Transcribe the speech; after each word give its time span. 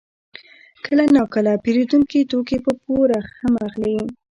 کله 0.85 1.03
ناکله 1.15 1.53
پېرودونکي 1.63 2.19
توکي 2.31 2.57
په 2.65 2.71
پور 2.83 3.09
هم 3.39 3.53
اخلي 3.67 3.95